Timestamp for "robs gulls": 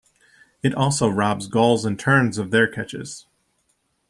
1.07-1.85